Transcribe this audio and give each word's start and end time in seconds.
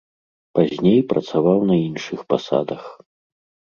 Пазней 0.59 0.97
працаваў 1.11 1.59
на 1.73 1.79
іншых 1.87 2.19
пасадах. 2.35 2.83